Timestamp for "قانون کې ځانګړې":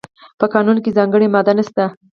0.53-1.27